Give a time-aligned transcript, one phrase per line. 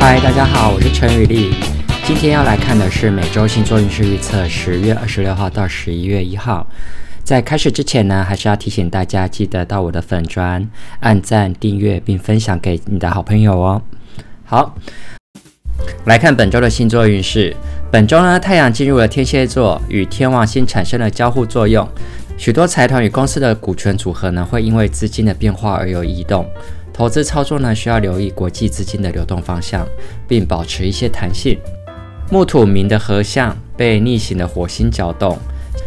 [0.00, 1.52] 嗨，大家好，我是陈宇丽。
[2.06, 6.66] 今天要来看的是每周星座运势预测，十月二十六号到十一月一号。
[7.22, 10.66] 在开始之前呢，还是要提醒大家，记得到我的粉专
[11.00, 13.82] 按赞、订阅并分享给你的好朋友哦。
[14.42, 14.74] 好，
[16.06, 17.54] 来看本周的星座运势。
[17.92, 21.86] 本周呢，太阳进入了天蝎座，与天王星产生了交互作用，
[22.38, 26.48] 许多财团与公司的股权组合呢，会因为资金的变化而有移动。
[26.92, 29.86] 投资操作呢，需要留意国际资金的流动方向，
[30.28, 31.58] 并保持一些弹性。
[32.30, 35.38] 木土冥的合相被逆行的火星搅动，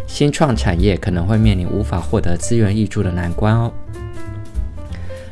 [0.08, 3.72] 新创产业可能会面临无法获得资源挹注的难关哦。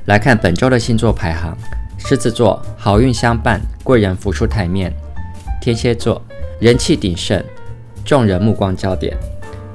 [0.05, 1.57] 来看本周的星座排行：
[1.97, 4.91] 狮子座好运相伴，贵人浮出台面；
[5.61, 6.21] 天蝎座
[6.59, 7.43] 人气鼎盛，
[8.05, 9.13] 众人目光焦点；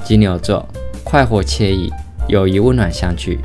[0.04, 0.66] 金牛座
[1.04, 1.92] 快活惬意，
[2.28, 3.38] 友谊温暖相聚；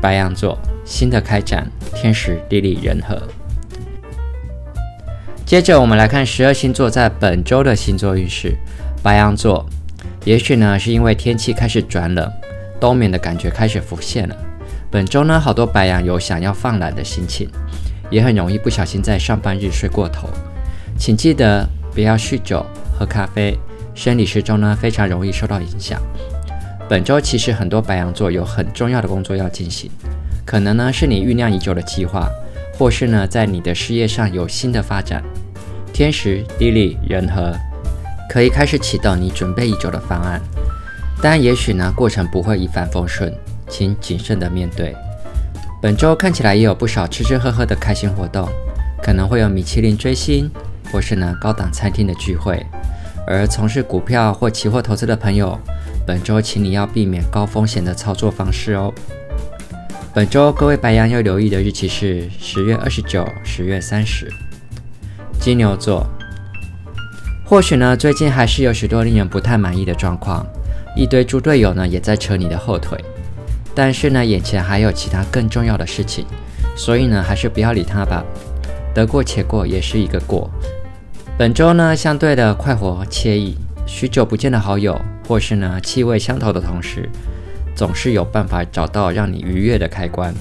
[0.00, 1.70] 白羊座新的开展。
[1.94, 3.20] 天时地利人和。
[5.44, 8.56] 接着我们来看十二星座在本周的星座运势。
[9.02, 9.66] 白羊座，
[10.24, 12.30] 也许呢是因为天气开始转冷，
[12.80, 14.36] 冬眠的感觉开始浮现了。
[14.90, 17.50] 本周呢，好多白羊有想要放懒的心情，
[18.10, 20.28] 也很容易不小心在上班日睡过头。
[20.96, 22.64] 请记得不要酗酒、
[22.96, 23.58] 喝咖啡，
[23.94, 26.00] 生理时钟呢非常容易受到影响。
[26.88, 29.90] 本周其实很多白羊座有很重要的工作要进行。
[30.44, 32.28] 可能呢是你酝酿已久的计划，
[32.78, 35.22] 或是呢在你的事业上有新的发展，
[35.92, 37.54] 天时地利人和，
[38.28, 40.40] 可以开始启动你准备已久的方案。
[41.22, 43.32] 但也许呢过程不会一帆风顺，
[43.68, 44.94] 请谨慎的面对。
[45.80, 48.48] 本周看起来也有不少吃吃喝喝的开心活动，
[49.02, 50.50] 可能会有米其林追星，
[50.90, 52.64] 或是呢高档餐厅的聚会。
[53.26, 55.56] 而从事股票或期货投资的朋友，
[56.04, 58.92] 本周请你要避免高风险的操作方式哦。
[60.14, 64.30] 本周各位白羊要留意的日期是十月二十九、十月三十。
[65.40, 66.06] 金牛座，
[67.46, 70.46] 或许呢最近还是有许多令人不太满意的状况，
[70.94, 73.02] 一堆猪队友呢也在扯你的后腿，
[73.74, 76.26] 但是呢眼前还有其他更重要的事情，
[76.76, 78.22] 所以呢还是不要理他吧，
[78.94, 80.50] 得过且过也是一个过。
[81.38, 83.56] 本周呢相对的快活惬意，
[83.86, 87.08] 许久不见的好友或是呢气味相投的同事。
[87.74, 90.34] 总是有办法找到让你愉悦的开关，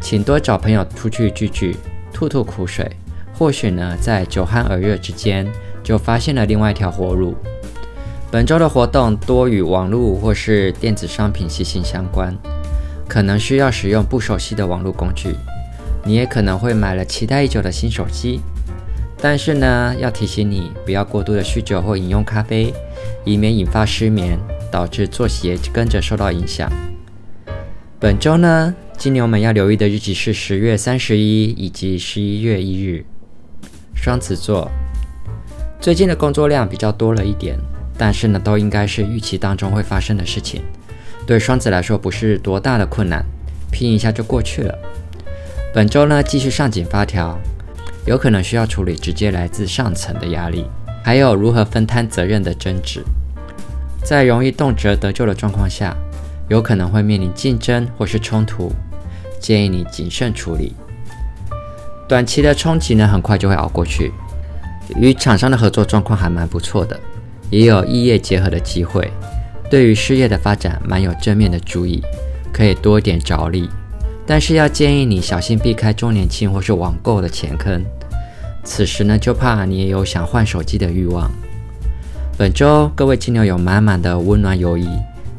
[0.00, 1.76] 请多找朋友出去聚聚，
[2.12, 2.90] 吐吐苦水。
[3.34, 5.46] 或许呢，在酒酣耳热之间，
[5.82, 7.36] 就发现了另外一条活路。
[8.30, 12.36] 本周的活动多与网络或是电子商品息息相关，
[13.08, 15.34] 可能需要使用不熟悉的网络工具。
[16.04, 18.40] 你也可能会买了期待已久的新手机，
[19.20, 22.72] 但是呢，要提醒你不要过度的酗酒或饮用咖啡，
[23.24, 24.38] 以免引发失眠。
[24.70, 26.70] 导致作息也跟着受到影响。
[28.00, 33.04] 本周呢，金牛们要留意的日期是十月三十一以及十一月一日。
[33.94, 34.70] 双子座
[35.80, 37.58] 最近的工作量比较多了一点，
[37.96, 40.62] 但是呢，都应该是预期当中会发生的事情。
[41.26, 43.24] 对双子来说，不是多大的困难，
[43.72, 44.78] 拼一下就过去了。
[45.74, 47.38] 本周呢，继续上紧发条，
[48.06, 50.64] 有可能需要处理直接来自上层的压力，
[51.04, 53.02] 还有如何分摊责任的争执。
[54.08, 55.94] 在容易动辄得救的状况下，
[56.48, 58.72] 有可能会面临竞争或是冲突，
[59.38, 60.72] 建议你谨慎处理。
[62.08, 64.10] 短期的冲击呢，很快就会熬过去。
[64.96, 66.98] 与厂商的合作状况还蛮不错的，
[67.50, 69.12] 也有异业结合的机会，
[69.70, 72.02] 对于事业的发展蛮有正面的注意，
[72.50, 73.68] 可以多点着力。
[74.26, 77.84] 但是要建议你小心避开周年庆或是网购的钱坑，
[78.64, 81.30] 此时呢，就怕你也有想换手机的欲望。
[82.38, 84.88] 本周各位金牛有满满的温暖友谊，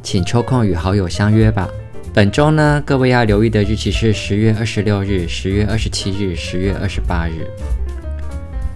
[0.03, 1.65] 请抽空与好友相约吧。
[2.13, 7.47] 本周呢，各位要留意的日期是十月二十六日、十月二十七日、十月二十八日。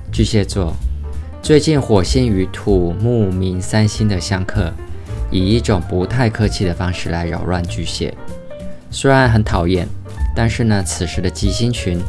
[0.09, 0.73] 巨蟹座，
[1.41, 4.72] 最近火星与土木冥三星的相克，
[5.29, 8.13] 以一种不太客气的方式来扰乱巨蟹。
[8.89, 9.86] 虽然很讨厌，
[10.33, 12.00] 但是呢，此时的吉星群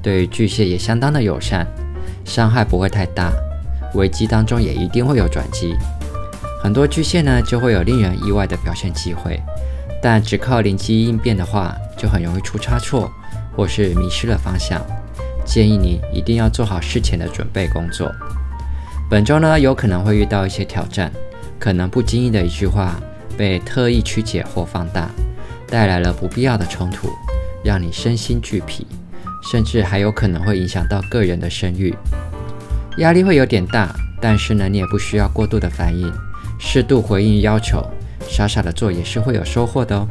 [0.00, 1.66] 对巨蟹也相当的友善，
[2.24, 3.32] 伤害不会太大。
[3.94, 5.74] 危机当中也一定会有转机，
[6.62, 9.40] 很多巨蟹呢就会有令人意外的表现机会，
[10.02, 13.10] 但只靠灵机应变的话，就很容易出差错
[13.56, 14.80] 或是迷失了方向。
[15.44, 18.10] 建议你一定要做好事前的准备工作。
[19.10, 21.12] 本周呢有可能会遇到一些挑战，
[21.58, 22.98] 可能不经意的一句话
[23.36, 25.10] 被特意曲解或放大，
[25.68, 27.10] 带来了不必要的冲突，
[27.62, 28.86] 让你身心俱疲，
[29.50, 31.94] 甚至还有可能会影响到个人的声誉。
[32.98, 36.12] 压力会有点大，但是呢，你也不需要过度的反应，
[36.60, 37.84] 适度回应要求，
[38.28, 40.06] 傻傻的做也是会有收获的哦。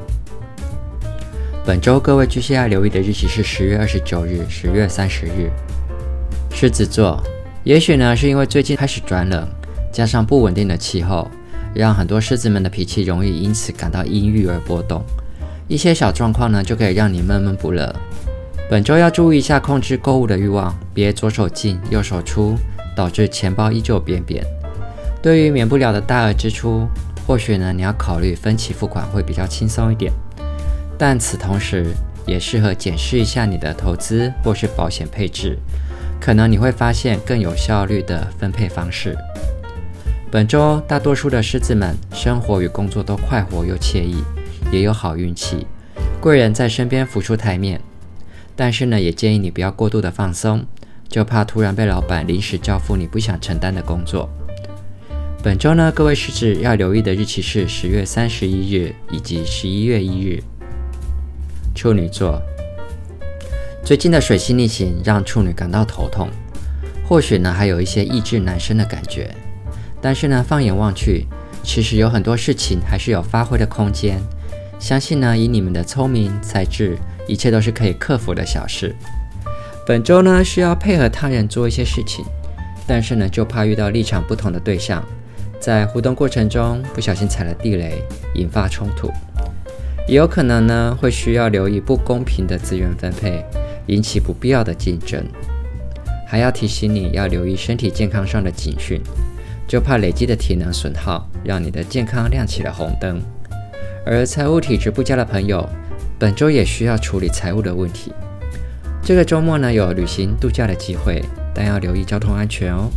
[1.65, 5.49] 本周各位巨蟹要留意的日期是十月二十九日、十月三十日。
[6.51, 7.23] 狮子座，
[7.63, 9.47] 也许呢是因为最近开始转冷，
[9.89, 11.31] 加上不稳定的气候，
[11.73, 15.01] 让很多狮子们的脾气容易因此感到阴郁而波动。
[15.69, 17.95] 一些小状况呢就可以让你闷闷不乐。
[18.69, 22.55] 本周要注意一下控制购物的欲望，别左手进右手出，
[22.95, 24.45] 导致钱包依旧扁扁。
[25.21, 26.87] 对于免不了的大额支出，
[27.25, 30.11] 或许呢你要考虑分期付款会比较轻松一点。
[30.97, 31.87] 但此同时
[32.25, 35.57] 也适合检视一下你的投资或是保险配置。
[36.19, 39.17] 可能你会发现更有效率的分配方式。
[40.31, 44.23] 本周大多数的狮子们生活与工作都快活又惬意，
[44.71, 45.67] 也有好运气，
[46.21, 47.81] 贵人在身边浮出台面。
[48.55, 50.65] 但是呢，也建议你不要过度的放松，
[51.13, 54.27] 就怕突然被老板临时交付你不想承担的工作。
[55.43, 60.41] 本周呢，各位狮子要留意的日期是十月三十一日以及十一月一日。
[61.75, 62.41] 处女座。
[63.85, 66.29] 最近的水星逆行让处女感到头痛，
[67.07, 69.29] 或许呢还有一些意志难伸的感觉。
[70.01, 71.27] 但是呢，放眼望去，
[71.61, 74.19] 其实有很多事情还是有发挥的空间。
[74.79, 78.95] 相信呢，以你们的聪明才智，一切都是可以克服的小事。
[79.85, 82.23] 本周呢，需要配合他人做一些事情，
[82.87, 85.03] 但是呢，就怕遇到立场不同的对象，
[85.59, 88.01] 在互动过程中不小心踩了地雷，
[88.35, 89.11] 引发冲突。
[90.07, 93.43] 也有可能呢，会需要留意不公平的资源分配。
[93.87, 95.21] 引起不必要的竞争，
[96.25, 99.01] 还要提醒你要留意身体健康上的警讯，
[99.67, 103.21] 就怕累积的体能损耗让你的健康亮起了红灯。
[104.05, 105.67] 而财务体质不佳的朋友，
[106.17, 108.13] 本周也需要处理财务的问题。
[109.05, 111.21] 这个周末呢，有旅行度假的机会，
[111.53, 112.89] 但要留意交通安全哦。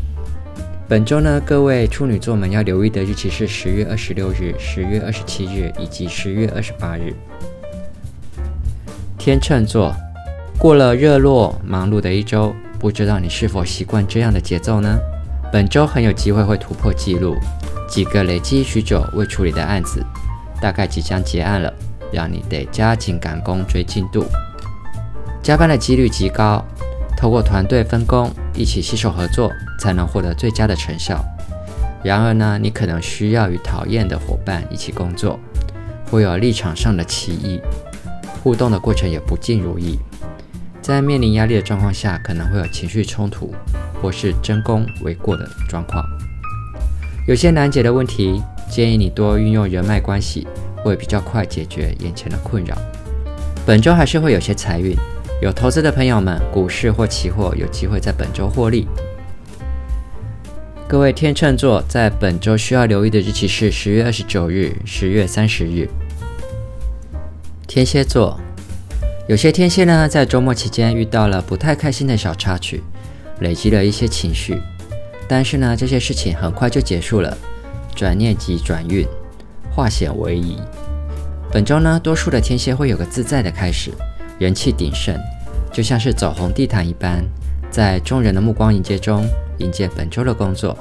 [0.89, 7.13] 本周呢，各位处女座们要留意的日期是十月二十六日、十月二十七日以及十月二十八日。
[9.19, 9.93] 天秤座。
[10.59, 14.99] 过了热络忙碌的一周，不知道你是否习惯这样的节奏呢？
[15.53, 17.37] 本周很有机会会突破纪录，
[17.87, 20.03] 几个累积许久未处理的案子，
[20.61, 21.71] 大概即将结案了，
[22.11, 24.25] 让你得加紧赶工追进度。
[25.47, 26.61] 加班的几率极高，
[27.17, 31.25] 透过团队分工，一起携手合作，才能获得最佳的成效。
[32.03, 35.39] 然而呢，你可能需要与讨厌的伙伴一起工作，
[36.11, 37.61] 会有立场上的歧义，
[38.43, 40.01] 互动的过程也不尽如意。
[40.83, 43.55] 在面临压力的状况下，可能会有情绪冲突，
[44.03, 46.05] 或是争功诿过的状况。
[47.29, 50.45] 有些难解的问题，建议你多运用人脉关系，
[50.83, 52.77] 会比较快解决眼前的困扰。
[53.65, 54.97] 本周还是会有些财运，
[55.43, 58.89] 有投资的朋友们，股市或期货有机会在本周获利。
[60.89, 65.87] 各位天秤座，在本周需要留意的日期是十月二十九日、十月三十日。
[67.67, 68.41] 天蝎座。
[69.29, 72.83] 有些天蝎呢，在周末期间遇到了不太开心的小插曲，
[73.41, 74.59] 累积了一些情绪。
[75.29, 77.37] 但是呢，这些事情很快就结束了。
[77.95, 79.07] 转念即转运，
[79.71, 80.57] 化险为夷。
[81.53, 83.91] 本周呢，多数的天蝎会有个自在的开始，
[84.39, 85.19] 人气鼎盛，
[85.73, 87.25] 就像是走红地毯一般，
[87.71, 89.27] 在众人的目光迎接中
[89.59, 90.77] 迎接本周的工作。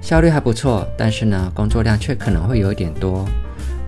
[0.00, 3.26] 效率还不错，但是呢，工作量却可能会有点多，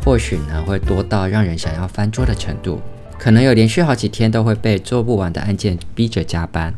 [0.05, 2.81] 或许呢，会多到让人想要翻桌的程度。
[3.19, 6.75] 可能有连续好几天都会被做不完的案件逼着加班，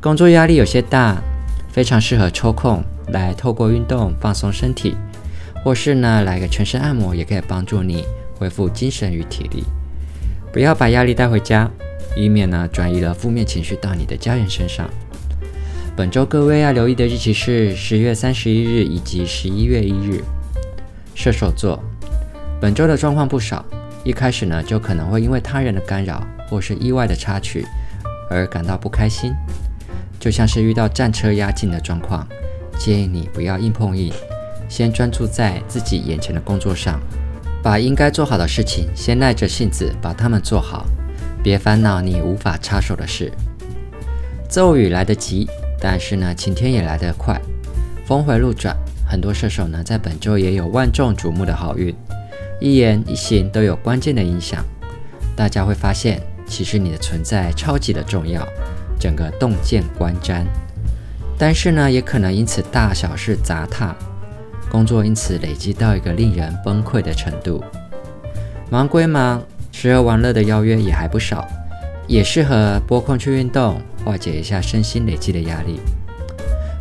[0.00, 1.22] 工作压力有些大，
[1.70, 4.96] 非常适合抽空来透过运动放松身体，
[5.62, 8.04] 或是呢来个全身按摩，也可以帮助你
[8.38, 9.62] 恢复精神与体力。
[10.52, 11.70] 不要把压力带回家，
[12.14, 14.88] 以免呢转移了负面情绪到你的家人身上。
[15.96, 20.22] 本周各位要留意的日期是十月三十一日以及十一月一日。
[21.14, 21.82] 射手座，
[22.60, 23.64] 本周的状况不少。
[24.04, 27.64] 一开始呢，就可能会因为他人的干扰或是意外的插曲
[28.28, 29.32] 而感到不开心，
[30.18, 32.26] 就像是遇到战车压境的状况。
[32.78, 34.12] 建议你不要硬碰硬，
[34.68, 37.00] 先专注在自己眼前的工作上，
[37.62, 40.84] 把应该做好的事情先耐着性子把它们做好，
[41.42, 43.30] 别烦恼你无法插手的事。
[44.48, 45.48] 骤雨来得急，
[45.80, 47.40] 但是呢，晴天也来得快，
[48.04, 48.76] 峰回路转。
[49.06, 51.94] 很多射手呢，在本周也有万众瞩目的好运。
[52.60, 54.64] 一言一行都有关键的影响，
[55.36, 58.46] 大家会发现，其实你的存在超级的重要，
[58.98, 60.44] 整个洞见观瞻。
[61.38, 63.94] 但是呢，也可能因此大小事砸踏，
[64.72, 67.62] 工作因此累积到一个令人崩溃的程度。
[68.70, 71.46] 忙归忙，吃喝玩乐的邀约也还不少，
[72.08, 75.78] 也适合拨空去运动，化解一下身心累积的压力。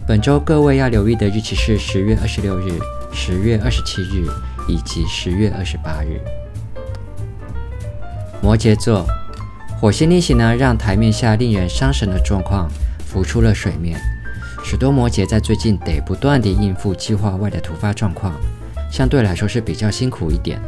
[0.08, 2.80] 本周各位要留意的日期是十月二十六日、
[3.14, 4.26] 十月二十七日。
[4.68, 6.22] 以及十月二十八日，
[8.42, 9.06] 摩羯座
[9.82, 12.70] 火星逆行呢，让台面下令人伤神的状况
[13.04, 14.00] 浮出了水面。
[14.72, 18.34] 许多摩羯在最近得不断地应付计划外的突发状况，
[18.90, 20.62] 相对来说是比较辛苦一点。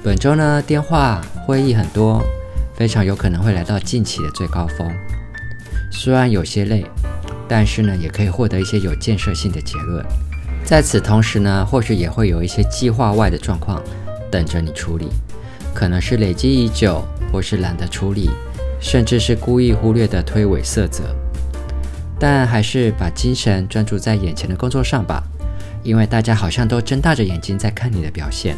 [0.00, 2.22] 本周呢，电话会议很多，
[2.76, 4.88] 非常有可能会来到近期的最高峰。
[5.90, 6.86] 虽然有些累，
[7.48, 10.06] 但是呢，也可以获得一些有建设性的结论。
[10.64, 13.82] 在此同时呢，或许也会有一些计划外的状况
[14.30, 15.08] 等着你处理，
[15.74, 18.30] 可能是累积已久，或是懒得处理，
[18.78, 21.02] 甚至是故意忽略的推诿色责。
[22.18, 25.22] 但还是把精神专注在眼前的工作上吧，
[25.82, 28.56] 因为大家好像都睁大着眼睛在看你的表现。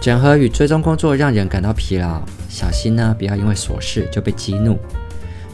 [0.00, 4.78] 整合与追踪工作让人感到疲劳，小心呢，不要因为琐事就被激怒。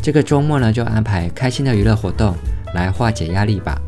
[0.02, 2.34] 这个周末呢，就安排开心的娱乐活动
[2.74, 3.80] 来化解压力吧。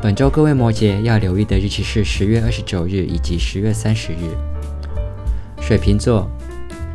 [0.00, 4.36] 本周各位摩羯要留意的日期是十月二十九日以及十月三十日。
[5.60, 6.28] 水瓶座，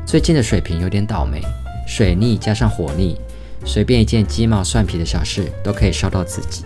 [0.06, 1.42] 最近的水瓶有点倒霉，
[1.88, 3.20] 水逆加上火逆。
[3.66, 6.64] 随便一件鸡毛蒜皮的小事都可以烧到自己，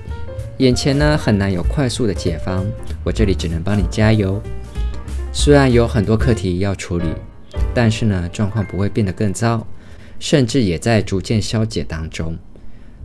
[0.58, 2.66] 眼前呢很难有快速的解方，
[3.04, 4.42] 我这里只能帮你加油。
[5.34, 7.08] 虽然有很多课题要处理，
[7.74, 9.66] 但是呢状况不会变得更糟，
[10.20, 12.38] 甚至也在逐渐消解当中。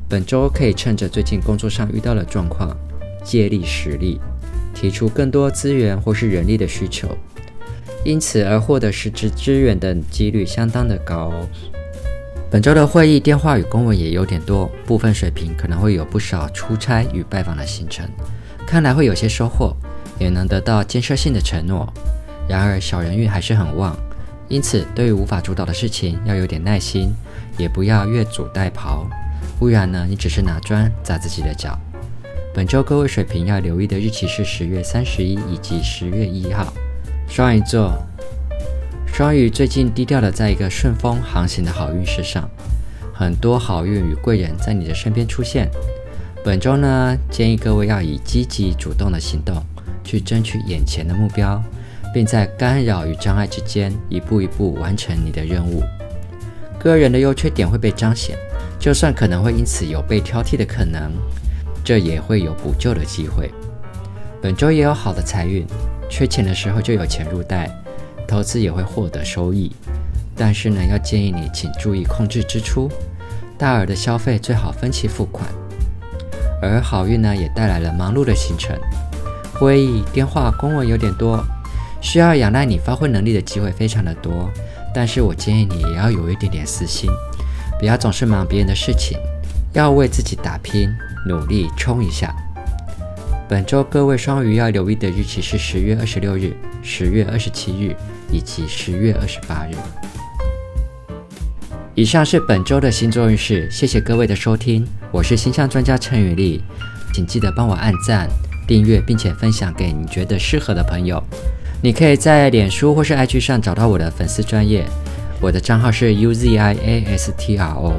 [0.09, 2.76] 本周可以趁着最近工作上遇到的状况，
[3.25, 4.21] 借力使力，
[4.75, 7.09] 提出更多资源或是人力的需求，
[8.05, 11.49] 因此而获得实质资源的几率相当的高哦。
[12.48, 18.08] 本周的会议、电话与公文也有点多，部分水平可能会有不少出差与拜访的行程，
[18.64, 19.76] 看来会有些收获，
[20.20, 21.92] 也能得到建设性的承诺。
[22.48, 23.96] 然而小人运还是很旺，
[24.46, 27.12] 因此对于无法主导的事情要有点耐心，
[27.58, 29.04] 也不要越俎代庖，
[29.58, 31.76] 不然呢，你只是拿砖砸自己的脚。
[32.54, 36.72] 本周各位水平要留意的日期是十月三十一以及十月一号。
[37.28, 37.92] 双鱼座。
[39.16, 42.46] 双鱼最近低调的在一个顺风航行的好运势上，
[43.14, 45.70] 很多好运与贵人在你的身边出现。
[46.44, 49.64] 本周呢，建议各位要以积极主动的行动
[50.04, 51.58] 去争取眼前的目标，
[52.12, 55.82] 并在干扰与障碍之间一步一步完成你的任务。
[56.78, 58.37] 个人的优缺点会被彰显，
[58.78, 61.11] 就算可能会因此有被挑剔的可能，
[61.82, 63.50] 这也会有补救的机会。
[64.42, 65.66] 本周也有好的财运，
[66.06, 67.75] 缺钱的时候就有钱入袋。
[68.26, 69.71] 投资也会获得收益，
[70.35, 72.90] 但是呢，要建议你请注意控制支出，
[73.56, 75.49] 大额的消费最好分期付款。
[76.61, 78.76] 而好运呢，也带来了忙碌的行程，
[79.54, 81.45] 会议、电话、公文有点多，
[82.00, 84.50] 需要仰赖你发挥能力的机会非常的多。
[84.95, 87.11] 但是我建议你也要有一点点私心，
[87.78, 89.18] 不要总是忙别人的事情，
[89.75, 90.88] 要为自己打拼，
[91.26, 92.35] 努力冲一下。
[93.48, 97.94] 本周各位双鱼要留意的日期是十月二十六日、十月二十七日
[98.30, 99.76] 以及十月二十八日。
[101.94, 106.60] 以上是本周的星座运势，谢谢各位的收听，我是星象专家陈宇丽，
[107.14, 108.28] 请记得帮我按赞、
[108.66, 111.22] 订阅，并且分享给你觉得适合的朋友。
[111.80, 114.84] 你可以在脸书或是 IG 上找到我的粉丝专业，
[115.40, 117.92] 我的账号是 UZIASTRO。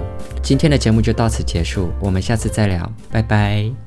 [0.43, 3.86] 今天的节目就到此结束，我们下次再聊，拜拜。